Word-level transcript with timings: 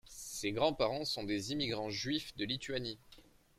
Ses 0.09 0.51
grands-parents 0.51 1.05
sont 1.05 1.21
des 1.23 1.51
immigrants 1.51 1.91
juifs 1.91 2.35
de 2.35 2.43
Lituanie. 2.45 2.97